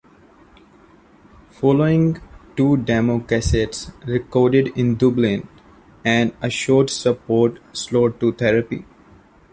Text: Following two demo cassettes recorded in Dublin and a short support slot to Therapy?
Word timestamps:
Following 1.51 2.19
two 2.55 2.75
demo 2.75 3.19
cassettes 3.19 3.91
recorded 4.07 4.69
in 4.75 4.95
Dublin 4.95 5.47
and 6.03 6.33
a 6.41 6.49
short 6.49 6.89
support 6.89 7.59
slot 7.71 8.19
to 8.19 8.31
Therapy? 8.33 8.83